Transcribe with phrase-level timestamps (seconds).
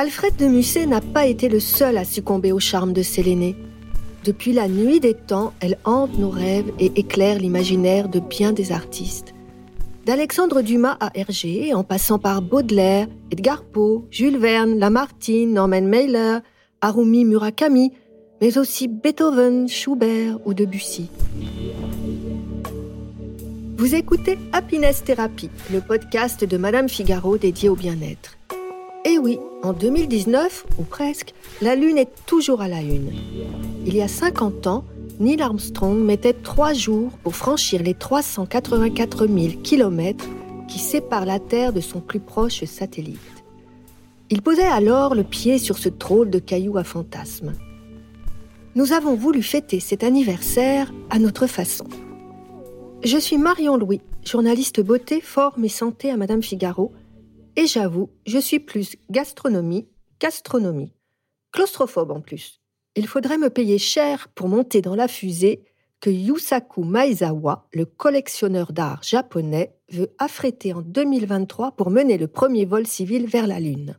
[0.00, 3.54] Alfred de Musset n'a pas été le seul à succomber au charme de Sélénée.
[4.24, 8.72] Depuis la nuit des temps, elle hante nos rêves et éclaire l'imaginaire de bien des
[8.72, 9.34] artistes.
[10.06, 16.38] D'Alexandre Dumas à Hergé, en passant par Baudelaire, Edgar Poe, Jules Verne, Lamartine, Norman Mailer,
[16.80, 17.92] Harumi Murakami,
[18.40, 21.10] mais aussi Beethoven, Schubert ou Debussy.
[23.76, 28.38] Vous écoutez Happiness Therapy, le podcast de Madame Figaro dédié au bien-être.
[29.04, 31.32] Et oui, en 2019, ou presque,
[31.62, 33.12] la Lune est toujours à la une.
[33.86, 34.84] Il y a 50 ans,
[35.18, 40.26] Neil Armstrong mettait trois jours pour franchir les 384 000 kilomètres
[40.68, 43.18] qui séparent la Terre de son plus proche satellite.
[44.28, 47.54] Il posait alors le pied sur ce drôle de caillou à fantasmes.
[48.74, 51.86] Nous avons voulu fêter cet anniversaire à notre façon.
[53.02, 56.92] Je suis Marion Louis, journaliste beauté, forme et santé à Madame Figaro,
[57.56, 59.88] et j'avoue, je suis plus gastronomie
[60.20, 60.92] gastronomie.
[61.50, 62.60] Claustrophobe en plus.
[62.94, 65.64] Il faudrait me payer cher pour monter dans la fusée
[66.00, 72.64] que Yusaku Maezawa, le collectionneur d'art japonais, veut affréter en 2023 pour mener le premier
[72.64, 73.98] vol civil vers la Lune.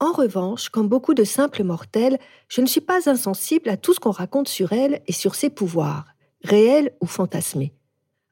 [0.00, 4.00] En revanche, comme beaucoup de simples mortels, je ne suis pas insensible à tout ce
[4.00, 6.06] qu'on raconte sur elle et sur ses pouvoirs,
[6.42, 7.72] réels ou fantasmés.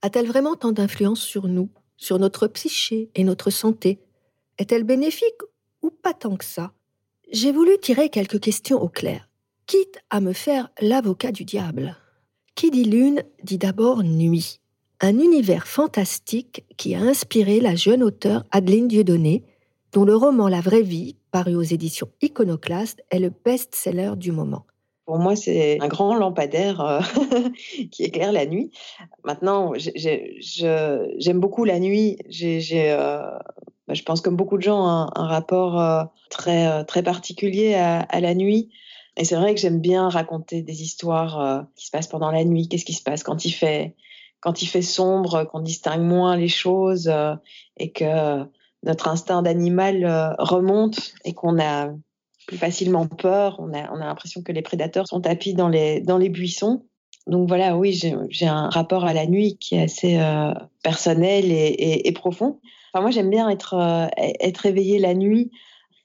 [0.02, 4.00] A-t-elle vraiment tant d'influence sur nous, sur notre psyché et notre santé?
[4.60, 5.40] Est-elle bénéfique
[5.80, 6.72] ou pas tant que ça?
[7.32, 9.26] J'ai voulu tirer quelques questions au clair,
[9.66, 11.96] quitte à me faire l'avocat du diable.
[12.56, 14.60] Qui dit lune dit d'abord nuit,
[15.00, 19.44] un univers fantastique qui a inspiré la jeune auteure Adeline Dieudonné,
[19.92, 24.66] dont le roman La vraie vie, paru aux éditions Iconoclast, est le best-seller du moment.
[25.06, 27.00] Pour moi, c'est un grand lampadaire euh,
[27.90, 28.70] qui éclaire la nuit.
[29.24, 32.18] Maintenant, j'aime beaucoup la nuit.
[32.28, 33.22] J'ai, euh,
[33.90, 38.34] bah, je pense comme beaucoup de gens, un, rapport euh, très, très particulier à, la
[38.36, 38.70] nuit.
[39.16, 42.68] Et c'est vrai que j'aime bien raconter des histoires qui se passent pendant la nuit.
[42.68, 43.96] Qu'est-ce qui se passe quand il fait,
[44.38, 47.12] quand il fait sombre, qu'on distingue moins les choses
[47.76, 48.44] et que
[48.84, 51.88] notre instinct d'animal remonte et qu'on a
[52.46, 53.56] plus facilement peur.
[53.58, 56.84] On a, on a l'impression que les prédateurs sont tapis dans les, dans les buissons.
[57.26, 57.92] Donc voilà, oui,
[58.28, 60.52] j'ai un rapport à la nuit qui est assez euh,
[60.82, 62.60] personnel et, profond.
[62.92, 65.50] Enfin, moi, j'aime bien être, euh, être éveillé la nuit.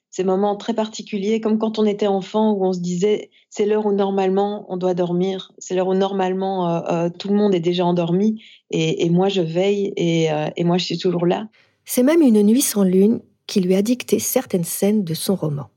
[0.10, 3.86] Ces moments très particuliers, comme quand on était enfant, où on se disait, c'est l'heure
[3.86, 7.86] où normalement on doit dormir, c'est l'heure où normalement euh, tout le monde est déjà
[7.86, 8.42] endormi,
[8.72, 11.50] et, moi je veille, et, et moi je suis toujours là.
[11.84, 15.70] C'est même une nuit sans lune qui lui a dicté certaines scènes de son roman.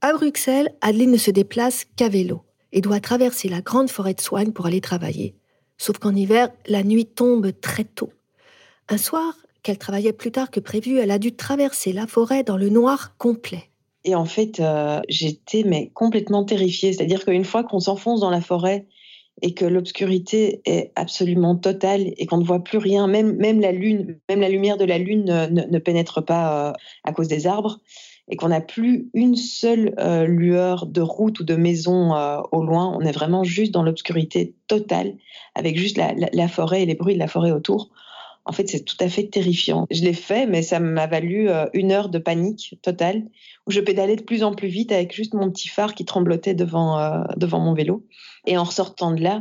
[0.00, 4.20] À Bruxelles, Adeline ne se déplace qu'à vélo et doit traverser la grande forêt de
[4.20, 5.34] soigne pour aller travailler.
[5.78, 8.12] Sauf qu'en hiver, la nuit tombe très tôt.
[8.88, 9.34] Un soir,
[9.64, 13.16] qu'elle travaillait plus tard que prévu, elle a dû traverser la forêt dans le noir
[13.18, 13.70] complet.
[14.04, 16.92] Et en fait, euh, j'étais mais complètement terrifiée.
[16.92, 18.86] C'est-à-dire qu'une fois qu'on s'enfonce dans la forêt
[19.42, 23.72] et que l'obscurité est absolument totale et qu'on ne voit plus rien, même, même la
[23.72, 27.80] lune, même la lumière de la lune ne, pénètre pas euh, à cause des arbres,
[28.28, 32.12] et qu'on n'a plus une seule euh, lueur de route ou de maison
[32.52, 32.96] au loin.
[32.96, 35.14] On est vraiment juste dans l'obscurité totale,
[35.54, 37.90] avec juste la, forêt et les bruits de la forêt autour.
[38.44, 39.86] En fait, c'est tout à fait terrifiant.
[39.90, 43.24] Je l'ai fait, mais ça m'a valu euh, une heure de panique totale,
[43.66, 46.54] où je pédalais de plus en plus vite avec juste mon petit phare qui tremblotait
[46.54, 48.04] devant, devant mon vélo.
[48.46, 49.38] Et en ressortant de là,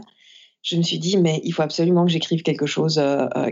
[0.62, 3.02] je me suis dit, mais il faut absolument que j'écrive quelque chose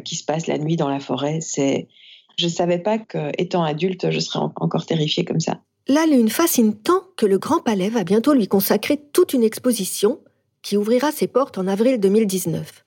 [0.06, 1.40] qui se passe la nuit dans la forêt.
[1.42, 1.90] C'est
[2.38, 5.60] je ne savais pas qu'étant adulte, je serais encore terrifiée comme ça.
[5.88, 10.20] La Lune fascine tant que le Grand Palais va bientôt lui consacrer toute une exposition
[10.62, 12.86] qui ouvrira ses portes en avril 2019.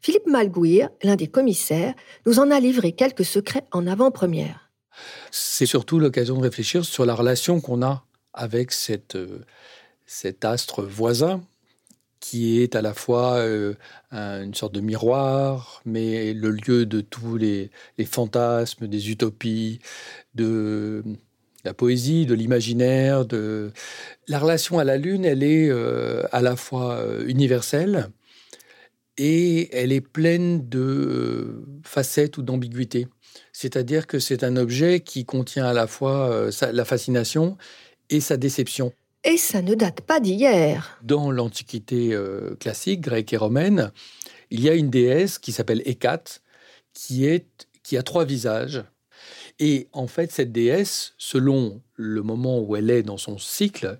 [0.00, 1.94] Philippe Malgouir, l'un des commissaires,
[2.26, 4.70] nous en a livré quelques secrets en avant-première.
[5.30, 8.72] C'est surtout l'occasion de réfléchir sur la relation qu'on a avec
[9.14, 9.38] euh,
[10.06, 11.42] cet astre voisin
[12.20, 13.74] qui est à la fois euh,
[14.10, 17.70] une sorte de miroir, mais le lieu de tous les,
[18.04, 19.80] fantasmes, des utopies,
[20.34, 21.04] de
[21.64, 23.26] la poésie, de l'imaginaire.
[23.26, 23.70] De...
[24.28, 28.10] La relation à la Lune, elle est euh, à la fois universelle
[29.18, 33.08] et elle est pleine de facettes ou d'ambiguïté.
[33.52, 37.56] C'est-à-dire que c'est un objet qui contient à la fois la fascination
[38.10, 38.92] et sa déception.
[39.24, 40.98] Et ça ne date pas d'hier.
[41.02, 43.90] Dans l'Antiquité euh, classique, grecque et romaine,
[44.50, 46.42] il y a une déesse qui s'appelle Hécate,
[46.92, 48.84] qui, est, qui a trois visages.
[49.58, 53.98] Et en fait, cette déesse, selon le moment où elle est dans son cycle,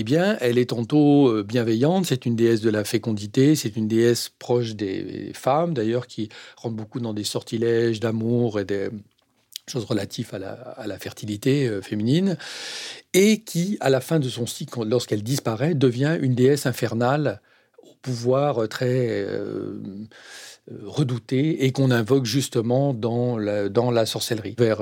[0.00, 3.88] eh bien, elle est tantôt euh, bienveillante, c'est une déesse de la fécondité, c'est une
[3.88, 8.90] déesse proche des femmes, d'ailleurs, qui rentre beaucoup dans des sortilèges d'amour et des,
[9.66, 12.36] chose relative à la, fertilité euh, féminine,
[13.12, 17.40] et qui, à la fin de son cycle, lorsqu'elle disparaît, devient une déesse infernale
[17.82, 19.26] au pouvoir très
[20.84, 24.54] redouté et qu'on invoque justement dans la, dans la sorcellerie.
[24.56, 24.80] Vers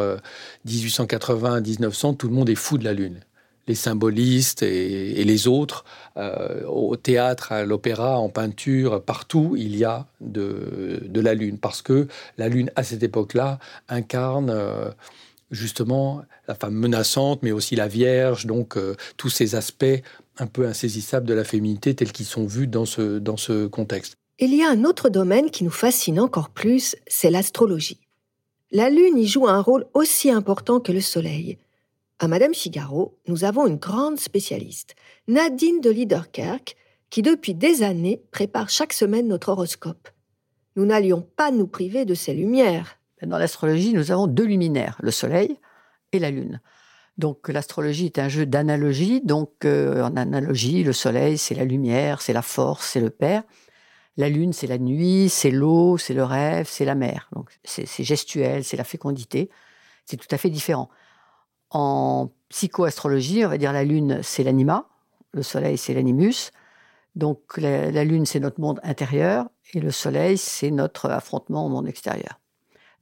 [0.69, 3.23] 1880-1900, tout le monde est fou de la Lune
[3.67, 5.85] les symbolistes et, les autres.
[6.17, 11.59] Euh, au théâtre, à l'opéra, en peinture, partout, il y a de, la Lune.
[11.59, 12.09] Parce que
[12.39, 13.59] la Lune, à cette époque-là,
[13.89, 14.91] incarne euh,
[15.51, 19.85] justement la femme menaçante, mais aussi la Vierge, donc euh, tous ces aspects
[20.39, 24.17] un peu insaisissables de la féminité tels qu'ils sont vus dans ce, dans ce contexte.
[24.39, 28.01] Il y a un autre domaine qui nous fascine encore plus, c'est l'astrologie.
[28.71, 31.57] La Lune y joue un rôle aussi important que le Soleil.
[32.19, 34.95] À Madame Figaro, nous avons une grande spécialiste,
[35.29, 36.75] Nadine de Liederkerk,
[37.11, 40.09] qui depuis des années prépare chaque semaine notre horoscope.
[40.77, 42.99] Nous n'allions pas nous priver de ses lumières.
[43.21, 45.59] Dans l'astrologie, nous avons deux luminaires, le Soleil
[46.13, 46.63] et la Lune.
[47.19, 49.21] Donc l'astrologie est un jeu d'analogie.
[49.21, 53.43] Donc euh, en analogie, le Soleil, c'est la lumière, c'est la force, c'est le Père.
[54.17, 57.29] La Lune, c'est la nuit, c'est l'eau, c'est le rêve, c'est la mer.
[57.35, 59.51] Donc c'est gestuel, c'est la fécondité.
[60.07, 60.89] C'est tout à fait différent.
[61.79, 64.89] En psychoastrologie, on va dire la Lune, c'est l'anima,
[65.33, 66.51] le Soleil, c'est l'animus.
[67.17, 69.45] Donc la, Lune, c'est notre monde intérieur
[69.75, 72.41] et le Soleil, c'est notre affrontement au monde extérieur.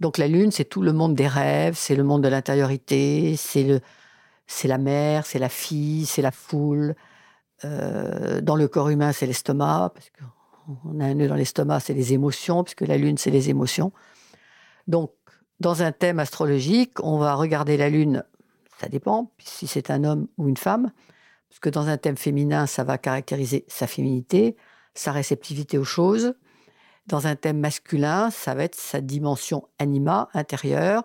[0.01, 3.81] Donc la Lune, c'est tout le monde des rêves, c'est le monde de l'intériorité, c'est
[4.65, 6.97] la mer, c'est la fille, c'est la foule.
[7.65, 11.95] Euh, dans le corps humain, c'est l'estomac, parce qu'on a un nœud dans l'estomac, c'est
[11.95, 13.93] les émotions, puisque la Lune, c'est les émotions.
[14.89, 15.13] Donc,
[15.61, 18.25] dans un thème astrologique, on va regarder la Lune
[18.81, 20.93] ça dépend si c'est un homme ou une femme,
[21.49, 24.57] parce que dans un thème féminin, ça va caractériser sa féminité,
[24.95, 26.35] sa réceptivité aux choses.
[27.07, 31.05] Dans un thème masculin, ça va être sa dimension anima intérieure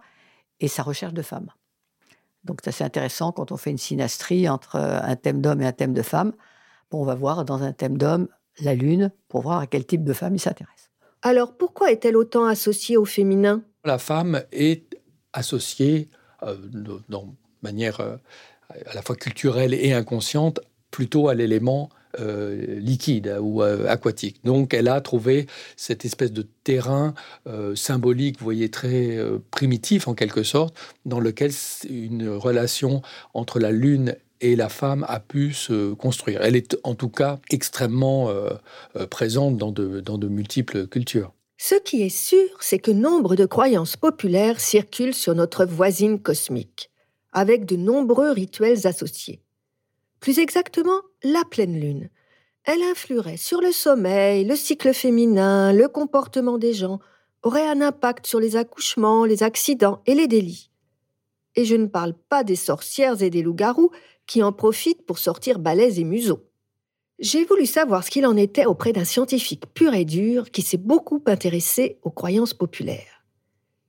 [0.60, 1.50] et sa recherche de femme.
[2.45, 5.71] Donc c'est assez intéressant quand on fait une synastrie entre un thème d'homme et un
[5.71, 6.33] thème de femme.
[6.92, 8.27] on va voir dans un thème d'homme
[8.62, 10.89] la lune pour voir à quel type de femme il s'intéresse.
[11.21, 13.62] Alors pourquoi est-elle autant associée au féminin?
[13.83, 15.00] La femme est
[15.33, 16.10] associée
[16.44, 16.57] euh,
[17.10, 18.15] dans manière euh,
[18.85, 20.59] à la fois culturelle et inconsciente,
[20.91, 21.89] plutôt à l'élément
[22.19, 24.39] euh, liquide ou euh, aquatique.
[24.44, 27.13] Donc elle a trouvé cette espèce de terrain
[27.75, 29.17] symbolique, vous voyez, très
[29.51, 30.75] primitif en quelque sorte,
[31.06, 31.51] dans lequel
[31.89, 33.01] une relation
[33.33, 36.41] entre la Lune et la femme a pu se construire.
[36.41, 38.31] Elle est en tout cas extrêmement
[39.09, 41.33] présente dans de, dans de multiples cultures.
[41.57, 46.89] Ce qui est sûr, c'est que nombre de croyances populaires circulent sur notre voisine cosmique
[47.31, 49.42] avec de nombreux rituels associés.
[50.20, 52.10] Plus exactement, la pleine lune.
[52.66, 57.00] Elle influerait sur le sommeil, le cycle féminin, le comportement des gens,
[57.42, 60.70] aurait un impact sur les accouchements, les accidents et les délits.
[61.56, 63.92] Et je ne parle pas des sorcières et des loups-garous
[64.28, 66.46] qui en profitent pour sortir balais et museaux.
[67.20, 70.78] J'ai voulu savoir ce qu'il en était auprès d'un scientifique pur et dur qui s'est
[70.78, 73.26] beaucoup intéressé aux croyances populaires.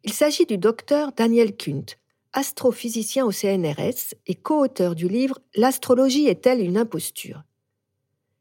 [0.03, 1.85] Il s'agit du docteur Daniel Kunt,
[2.33, 7.43] astrophysicien au CNRS et co-auteur du livre L'astrologie est-elle une imposture?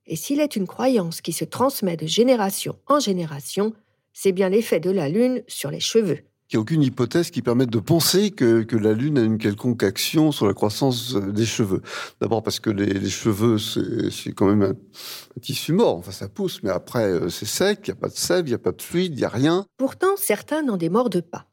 [0.06, 3.74] Et s'il est une croyance qui se transmet de génération en génération,
[4.14, 6.20] c'est bien l'effet de la Lune sur les cheveux.
[6.52, 9.84] Il n'y a aucune hypothèse qui permette de penser que, la Lune a une quelconque
[9.84, 11.84] action sur la croissance euh, des cheveux.
[12.22, 15.98] D'abord parce que les, cheveux, c'est quand même un, tissu mort.
[15.98, 18.50] Enfin, ça pousse, mais après, euh, c'est sec, il n'y a pas de sève, il
[18.50, 19.68] n'y a pas de fluide, il n'y a rien.
[19.78, 21.49] Pourtant, certains n'en démordent pas.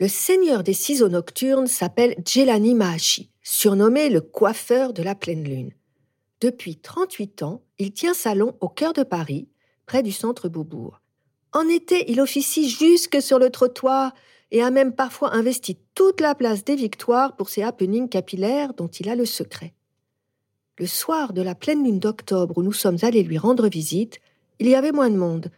[0.00, 5.72] Le seigneur des ciseaux nocturnes s'appelle Jelani Mahashi, surnommé le coiffeur de la pleine lune.
[6.40, 9.46] Depuis 38 ans, il tient salon au cœur de Paris,
[9.84, 11.02] près du centre Beaubourg.
[11.52, 14.14] En été, il officie jusque sur le trottoir
[14.52, 18.88] et a même parfois investi toute la place des Victoires pour ses happenings capillaires dont
[18.88, 19.74] il a le secret.
[20.78, 24.18] Le soir de la pleine lune d'octobre où nous sommes allés lui rendre visite,
[24.60, 25.50] il y avait moins de monde,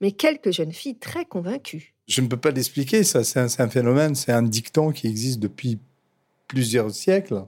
[0.00, 1.94] mais quelques jeunes filles très convaincues.
[2.10, 5.78] Je ne peux pas l'expliquer, ça, c'est un, phénomène, c'est un dicton qui existe depuis
[6.48, 7.44] plusieurs siècles.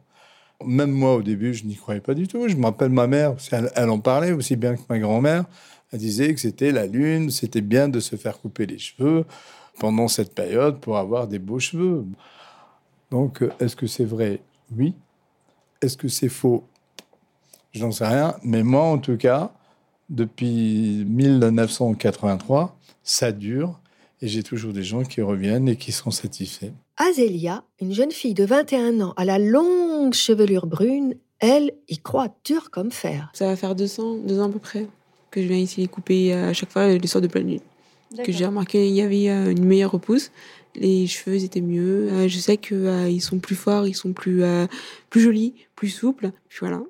[0.65, 2.47] Même moi, au début, je n'y croyais pas du tout.
[2.47, 5.47] Je me rappelle ma mère, elle, elle en parlait aussi bien que ma grand-mère.
[5.91, 9.25] Elle disait que c'était la lune, c'était bien de se faire couper les cheveux
[9.81, 12.05] pendant cette période pour avoir des beaux cheveux.
[13.11, 14.43] Donc, est-ce que c'est vrai?
[14.77, 14.95] Oui.
[15.81, 16.63] Est-ce que c'est faux?
[17.73, 18.37] Je n'en sais rien.
[18.45, 19.53] Mais moi, en tout cas,
[20.09, 23.81] depuis 1983, ça dure
[24.23, 26.71] et j'ai toujours des gens qui reviennent et qui sont satisfaits.
[26.97, 32.35] Azélia, une jeune fille de 21 ans à la longue chevelure brune, elle y croit
[32.45, 33.31] dur comme fer.
[33.35, 34.87] Ça va faire deux ans, deux ans à peu près,
[35.33, 37.61] que je viens ici les couper à chaque fois les soirs de pleine lune.
[38.25, 40.31] Que j'ai remarqué qu'il y avait euh, une meilleure repousse
[40.75, 42.11] les cheveux étaient mieux.
[42.11, 44.43] Euh, je sais qu'ils ils sont plus forts, ils sont plus,
[45.11, 46.31] plus jolis, plus souples.
[46.61, 46.83] voilà.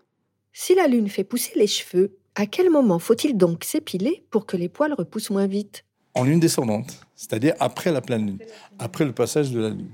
[0.53, 4.57] Si la lune fait pousser les cheveux, à quel moment faut-il donc s'épiler pour que
[4.57, 5.85] les poils repoussent moins vite?
[6.15, 8.39] En lune descendante, c'est-à-dire après la pleine lune,
[8.79, 9.89] après le passage de la lune.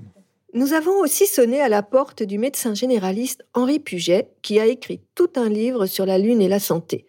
[0.53, 5.01] Nous avons aussi sonné à la porte du médecin généraliste Henri Puget, qui a écrit
[5.13, 7.05] tout un livre sur la lune et la santé.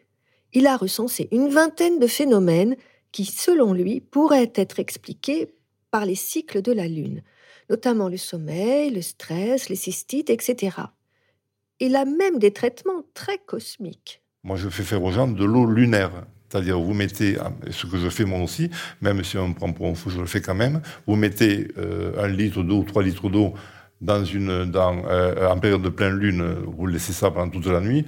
[0.52, 2.76] Il a recensé une vingtaine de phénomènes
[3.12, 5.54] qui, selon lui, pourraient être expliqués
[5.90, 7.22] par les cycles de la lune,
[7.70, 10.76] notamment le sommeil, le stress, les cystites, etc.
[11.78, 14.22] Il a même des traitements très cosmiques.
[14.42, 16.26] Moi, je fais faire aux gens de l'eau lunaire.
[16.50, 17.36] C'est-à-dire, vous mettez,
[17.70, 20.18] ce que je fais moi aussi, même si on me prend pour un fou, je
[20.18, 23.54] le fais quand même, vous mettez euh, un litre d'eau, trois litres d'eau
[24.00, 27.80] dans une, dans, euh, en période de pleine lune, vous laissez ça pendant toute la
[27.80, 28.04] nuit,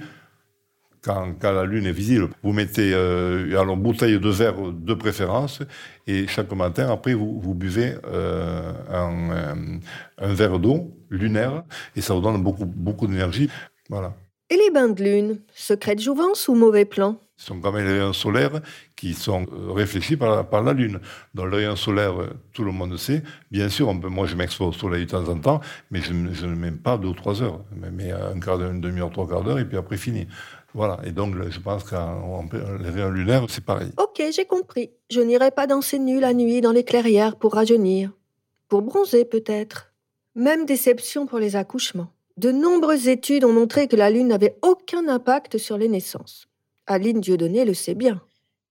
[1.03, 2.29] quand, la lune est visible.
[2.43, 5.61] Vous mettez euh, alors bouteille de verre de préférence
[6.07, 9.79] et chaque matin, après, vous, vous buvez euh, un,
[10.17, 11.63] un, verre d'eau lunaire
[11.95, 13.49] et ça vous donne beaucoup, beaucoup d'énergie.
[13.89, 14.13] Voilà.
[14.49, 17.93] Et les bains de lune, secret de jouvence ou mauvais plan sont quand même les
[17.93, 18.61] rayons solaires
[18.95, 20.99] qui sont euh, réfléchis par la, Lune.
[21.33, 22.13] Dans le rayon solaire,
[22.53, 23.23] tout le monde sait.
[23.51, 26.55] Bien sûr, moi je m'expose au soleil de temps en temps, mais je, je ne
[26.55, 27.61] mets pas deux ou trois heures.
[27.71, 30.27] Je mets un quart d'heure, une demi-heure, trois quarts d'heure, et puis après fini.
[30.73, 31.95] Voilà, et donc je pense que
[32.81, 33.91] les rayons lunaires, c'est pareil.
[33.97, 34.89] Ok, j'ai compris.
[35.11, 38.11] Je n'irai pas danser nu la nuit dans les clairières pour rajeunir.
[38.69, 39.93] Pour bronzer peut-être.
[40.35, 42.09] Même déception pour les accouchements.
[42.37, 46.47] De nombreuses études ont montré que la Lune n'avait aucun impact sur les naissances.
[46.87, 48.21] Aline Dieudonné le sait bien.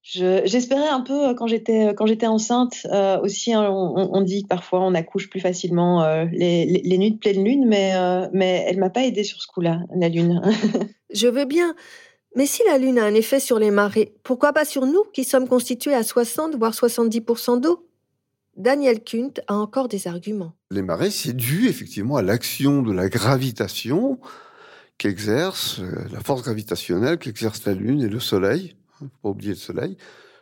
[0.03, 3.53] J'espérais un peu euh, quand j'étais euh, quand j'étais enceinte euh, aussi.
[3.53, 7.67] Hein, on, dit que parfois on accouche plus facilement les, les, nuits de pleine lune,
[7.69, 7.93] mais
[8.33, 10.43] mais elle m'a pas aidée sur ce coup-là, la lune.
[11.15, 11.75] Je veux bien,
[12.35, 15.23] mais si la lune a un effet sur les marées, pourquoi pas sur nous qui
[15.23, 17.87] sommes constitués à 60 voire 70% d'eau?
[18.57, 20.53] Daniel Kunt a encore des arguments.
[20.71, 24.19] Les marées, c'est dû effectivement à l'action de la gravitation
[24.99, 25.81] qu'exerce
[26.13, 29.97] la force gravitationnelle qu'exerce la lune et le soleil faut pas oublier le soleil,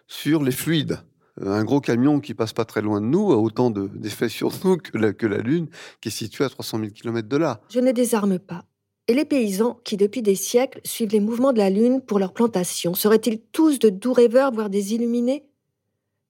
[0.06, 1.00] sur les fluides.
[1.40, 4.52] Euh, un gros camion qui passe pas très loin de nous a autant d'effets sur
[4.64, 5.68] nous que la, que la Lune,
[6.00, 7.60] qui est située à 300 000 km de là.
[7.70, 8.64] Je ne désarme pas.
[9.08, 12.32] Et les paysans, qui depuis des siècles suivent les mouvements de la Lune pour leur
[12.32, 15.49] plantation, seraient-ils tous de doux rêveurs, voire des illuminés?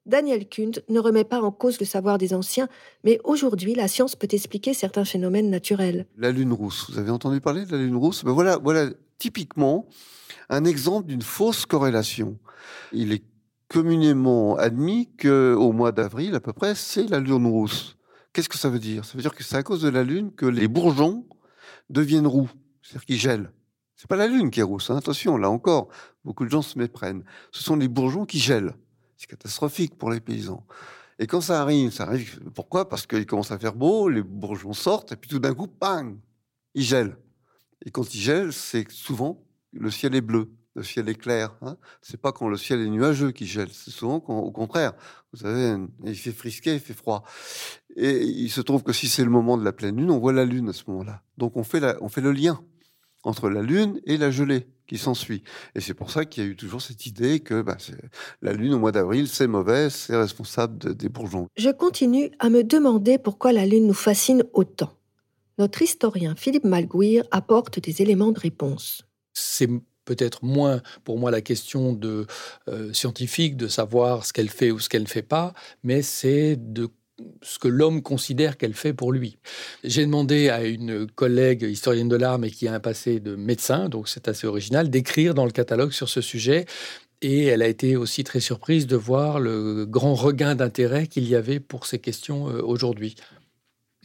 [0.07, 2.69] Daniel Kunt ne remet pas en cause le savoir des anciens,
[3.05, 6.07] mais aujourd'hui, la science peut expliquer certains phénomènes naturels.
[6.17, 8.25] La Lune rousse, vous avez entendu parler de la Lune rousse?
[8.25, 9.87] Ben voilà, voilà typiquement
[10.49, 12.39] un exemple d'une fausse corrélation.
[12.93, 13.23] Il est
[13.69, 17.97] communément admis qu'au mois d'avril, à peu près, c'est la lune rousse.
[18.33, 19.05] Qu'est-ce que ça veut dire?
[19.05, 21.25] Ça veut dire que c'est à cause de la lune que les bourgeons
[21.89, 22.51] deviennent roux,
[22.83, 23.53] c'est-à-dire qu'ils gèlent.
[23.97, 24.97] C'est pas la lune qui est rousse, hein.
[24.97, 25.89] attention, là encore,
[26.25, 27.23] beaucoup de gens se méprennent.
[27.53, 28.75] Ce sont les bourgeons qui gèlent.
[29.21, 30.65] C'est catastrophique pour les paysans.
[31.19, 32.41] Et quand ça arrive, ça arrive.
[32.55, 32.89] Pourquoi?
[32.89, 36.17] Parce qu'il commence à faire beau, les bourgeons sortent, et puis tout d'un coup, bang,
[36.73, 37.19] ils gèlent.
[37.85, 41.55] Et quand ils gèlent, c'est souvent le ciel est bleu, le ciel est clair.
[41.61, 44.95] Hein c'est pas quand le ciel est nuageux qui gèle, c'est souvent quand, au contraire.
[45.35, 47.23] Vous savez, il fait frisquet, il fait froid.
[47.97, 50.33] Et il se trouve que si c'est le moment de la pleine lune, on voit
[50.33, 51.23] la lune à ce moment-là.
[51.37, 52.59] Donc on fait, on fait le lien
[53.23, 55.43] entre la lune et la gelée qui s'ensuit.
[55.75, 57.77] Et c'est pour ça qu'il y a eu toujours cette idée que bah,
[58.43, 61.47] la lune au mois d'avril, c'est mauvais, c'est responsable des bourgeons.
[61.57, 64.93] Je continue à me demander pourquoi la lune nous fascine autant.
[65.59, 69.05] Notre historien Philippe Malguir apporte des éléments de réponse
[69.41, 69.69] c'est
[70.05, 72.27] peut-être moins pour moi la question de
[72.69, 76.57] euh, scientifique de savoir ce qu'elle fait ou ce qu'elle ne fait pas, mais c'est
[76.57, 76.89] de
[77.43, 79.39] ce que l'homme considère qu'elle fait pour lui.
[79.85, 83.89] J'ai demandé à une collègue historienne de l'art, mais qui a un passé de médecin,
[83.89, 86.67] donc c'est assez original, d'écrire dans le catalogue sur ce sujet.
[87.23, 91.35] Et elle a été aussi très surprise de voir le grand regain d'intérêt qu'il y
[91.35, 93.15] avait pour ces questions euh, aujourd'hui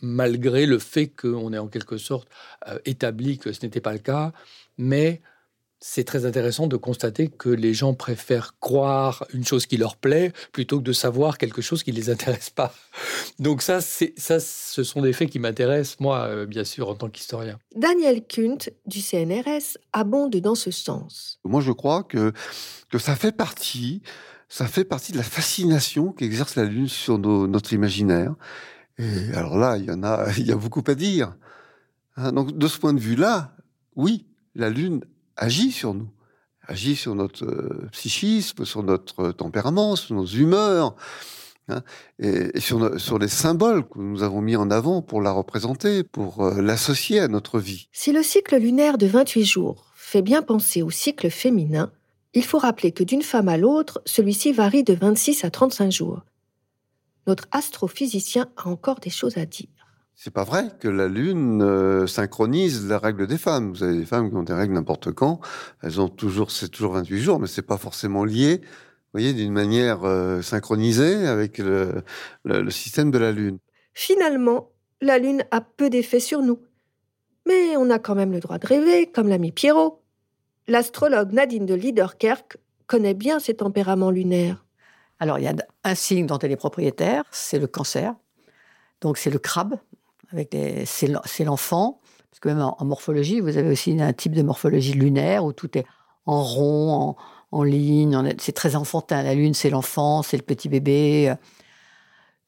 [0.02, 2.28] malgré le fait qu'on ait en quelque sorte
[2.68, 4.34] euh, établi que ce n'était pas le cas
[4.78, 5.22] mais
[5.80, 10.32] c'est très intéressant de constater que les gens préfèrent croire une chose qui leur plaît
[10.52, 12.74] plutôt que de savoir quelque chose qui ne les intéresse pas.
[13.40, 17.10] Donc ça, ça ce sont des faits qui m'intéressent, moi, euh, bien sûr, en tant
[17.10, 17.60] qu'historien.
[17.76, 21.40] Daniel Kunt, du CNRS, abonde dans ce sens.
[21.44, 22.34] Moi, je crois que,
[22.90, 24.02] que ça fait partie
[24.48, 28.36] ça fait partie de la fascination qu'exerce la Lune sur notre imaginaire.
[28.98, 31.36] Et alors là, il y en a, il y a beaucoup à dire.
[32.16, 33.56] Hein, donc, de ce point de vue-là,
[33.96, 35.04] oui, la Lune
[35.38, 36.10] agit sur nous,
[36.68, 40.96] agit sur notre euh, psychisme, sur notre tempérament, sur nos humeurs,
[41.70, 41.82] hein,
[42.20, 46.44] et, sur, sur, les symboles que nous avons mis en avant pour la représenter, pour
[46.44, 47.88] euh, l'associer à notre vie.
[47.92, 51.92] Si le cycle lunaire de 28 jours fait bien penser au cycle féminin,
[52.34, 56.22] il faut rappeler que d'une femme à l'autre, celui-ci varie de 26 à 35 jours.
[57.28, 59.75] notre astrophysicien a encore des choses à dire.
[60.16, 63.74] C'est pas vrai que la Lune euh, synchronise la règle des femmes.
[63.74, 65.42] Vous avez des femmes qui ont des règles n'importe quand.
[65.84, 69.52] Elles ont toujours, c'est toujours 28 jours, mais c'est pas forcément lié, vous voyez, d'une
[69.52, 72.04] manière euh, synchronisée avec le,
[72.46, 73.58] le- le système de la Lune.
[73.94, 76.60] Finalement, la Lune a peu d'effet sur nous.
[77.48, 80.02] Mais on a quand même le droit de rêver, comme l'ami Pierrot.
[80.68, 82.58] L'astrologue Nadine de Liederkerk
[82.88, 84.66] connaît bien ses tempéraments lunaires.
[85.20, 85.54] Alors, il y a
[85.84, 88.16] un signe dont elle est propriétaire, c'est le cancer.
[89.02, 89.76] Donc, c'est le crabe,
[90.36, 92.00] avec c'est l'en- c'est l'enfant.
[92.30, 95.78] Parce que même en, morphologie, vous avez aussi un type de morphologie lunaire où tout
[95.78, 95.86] est
[96.26, 97.16] en rond,
[97.52, 98.36] en, ligne.
[98.40, 99.24] c'est très enfantin.
[99.24, 101.34] La lune, c'est l'enfant, c'est le petit bébé.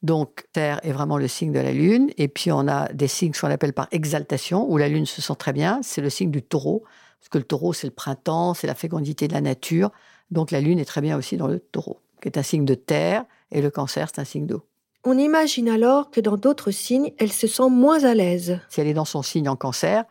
[0.03, 2.11] Donc, Terre est vraiment le signe de la lune.
[2.17, 5.35] Et puis, on a des signes qu'on appelle par exaltation, où la lune se sent
[5.39, 5.79] très bien.
[5.83, 6.83] C'est le signe du taureau.
[7.19, 9.91] Parce que le taureau, c'est le printemps, c'est la fécondité de la nature.
[10.31, 12.75] Donc, la lune est très bien aussi dans le taureau qui est un signe de
[12.75, 14.63] terre, et le cancer, c'est un signe d'eau.
[15.09, 18.59] On imagine alors que dans d'autres signes, elle se sent moins à l'aise.
[18.67, 20.03] Si elle est dans son signe en cancer,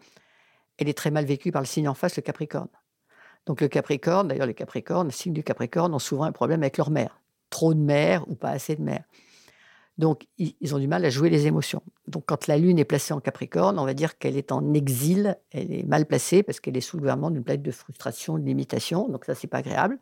[0.79, 2.71] elle est très mal vécue par le signe en face, le capricorne.
[3.45, 6.79] Donc le capricorne, d'ailleurs les capricornes, le signe du capricorne ont souvent un problème avec
[6.79, 7.21] leur mère.
[7.51, 9.05] Trop de mère ou pas assez de mère.
[9.99, 11.83] Donc ils ont du mal à jouer les émotions.
[12.09, 15.37] Donc quand la lune est placée en capricorne, on va dire qu'elle est en exil,
[15.53, 18.45] elle est mal placée parce qu'elle est sous le gouvernement d'une planète de frustration, de
[18.45, 19.11] limitation.
[19.11, 19.99] Donc ça, c'est pas agréable.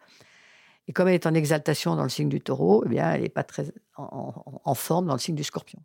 [0.88, 3.28] Et comme elle est en exaltation dans le signe du taureau, eh bien, elle n'est
[3.28, 4.02] pas très en,
[4.44, 5.80] en- en forme dans le signe du scorpion.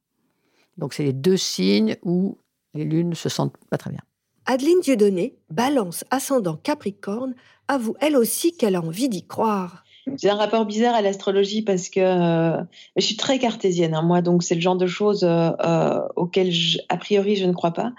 [0.77, 2.37] Donc, c'est les deux signes où
[2.73, 4.01] les lunes se sentent pas très bien.
[4.45, 7.35] Adeline Dieudonné, balance ascendant Capricorne,
[7.67, 9.83] avoue elle aussi qu'elle a envie d'y croire.
[10.21, 12.61] J'ai un rapport bizarre à l'astrologie parce que euh,
[12.95, 16.51] je suis très cartésienne, hein, moi, donc c'est le genre de choses euh, euh, auxquelles,
[16.51, 17.93] je- a priori, je ne crois pas.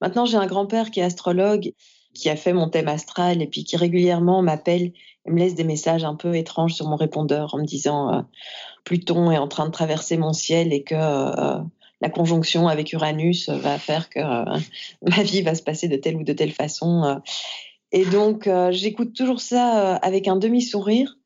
[0.00, 1.72] Maintenant, j'ai un grand-père qui est astrologue,
[2.14, 4.92] qui a fait mon thème astral et puis qui régulièrement m'appelle
[5.26, 8.22] et me laisse des messages un peu étranges sur mon répondeur en me disant euh,
[8.84, 11.58] Pluton est en train de traverser mon ciel et que euh,
[12.00, 14.58] la conjonction avec Uranus va faire que euh,
[15.02, 17.20] ma vie va se passer de telle ou de telle façon.
[17.92, 21.16] Et donc, j'écoute toujours ça avec un demi-sourire.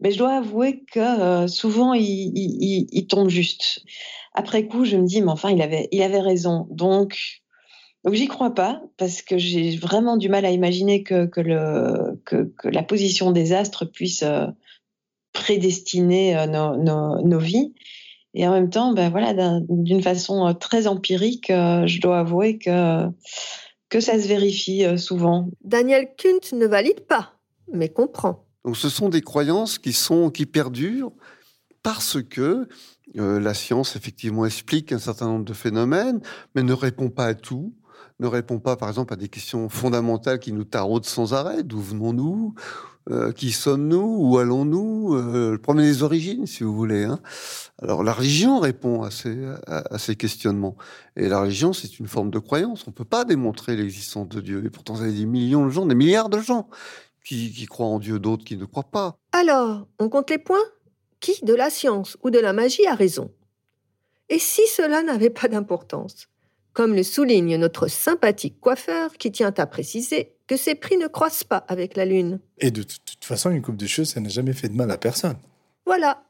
[0.00, 3.82] Mais je dois avouer que souvent, il, il, tombe juste.
[4.32, 6.66] Après coup, je me dis, mais enfin, il avait, il avait raison.
[6.70, 7.42] Donc,
[8.04, 12.52] donc j'y crois pas, parce que j'ai vraiment du mal à imaginer que, le, que,
[12.58, 14.46] que la position des astres puisse euh,
[15.32, 17.74] prédestiner euh, nos, nos, nos vies.
[18.34, 22.20] Et en même temps, ben voilà, d'un- d'une façon euh, très empirique, euh, je dois
[22.20, 23.06] avouer que,
[23.88, 25.48] que ça se vérifie euh, souvent.
[25.64, 27.38] Daniel Kunt ne valide pas,
[27.72, 28.46] mais comprend.
[28.64, 31.12] Donc ce sont des croyances qui sont qui perdurent
[31.82, 32.68] parce que
[33.18, 36.20] euh, la science effectivement explique un certain nombre de phénomènes,
[36.54, 37.74] mais ne répond pas à tout,
[38.22, 41.62] ne répond pas par exemple à des questions fondamentales qui nous taraudent sans arrêt.
[41.62, 42.54] D'où venons-nous?
[43.10, 44.16] Euh, Qui sommes-nous?
[44.20, 45.14] Où allons-nous?
[45.14, 47.04] Euh, Le problème des origines, si vous voulez.
[47.04, 47.18] Hein.
[47.82, 50.76] Alors la religion répond à ces, à, ces questionnements.
[51.16, 52.86] Et la religion, c'est une forme de croyance.
[52.86, 54.64] On ne peut pas démontrer l'existence de Dieu.
[54.64, 56.68] Et pourtant, vous avez des millions de gens, des milliards de gens
[57.24, 59.16] qui croient en Dieu, d'autres qui ne croient pas.
[59.32, 60.66] Alors, on compte les points?
[61.20, 63.30] Qui de la science ou de la magie a raison?
[64.28, 66.28] Et si cela n'avait pas d'importance?
[66.72, 71.44] Comme le souligne notre sympathique coiffeur qui tient à préciser que ses prix ne croissent
[71.44, 72.40] pas avec la Lune.
[72.58, 74.96] Et de toute façon, une coupe de cheveux, ça n'a jamais fait de mal à
[74.96, 75.36] personne.
[75.84, 76.22] Voilà.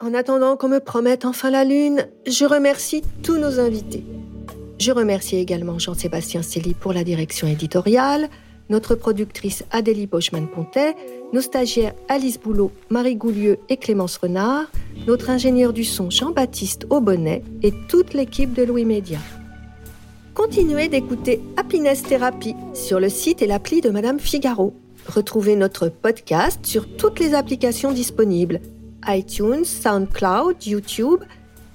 [0.00, 4.04] En attendant qu'on me promette enfin la Lune, je remercie tous nos invités.
[4.78, 8.30] Je remercie également Jean-Sébastien Cély pour la direction éditoriale,
[8.70, 10.94] notre productrice Adélie Boschman-Pontet,
[11.34, 14.70] nos stagiaires Alice Boulot, Marie Goulieu et Clémence Renard,
[15.06, 19.18] notre ingénieur du son Jean-Baptiste Aubonnet et toute l'équipe de Louis Média.
[20.34, 24.74] Continuez d'écouter Happiness Therapy sur le site et l'appli de Madame Figaro.
[25.06, 28.60] Retrouvez notre podcast sur toutes les applications disponibles
[29.08, 31.20] iTunes, SoundCloud, YouTube.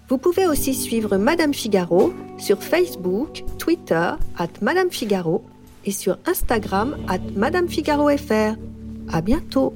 [0.07, 5.43] Vous pouvez aussi suivre Madame Figaro sur Facebook, Twitter, at Madame Figaro
[5.83, 8.55] et sur Instagram, at Madame Figaro FR.
[9.11, 9.73] À bientôt!